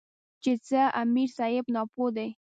چې 0.43 0.51
ځه 0.67 0.81
امیر 1.01 1.29
صېب 1.37 1.65
ناپوهَ 1.75 2.07
دے 2.15 2.27
ـ 2.31 2.35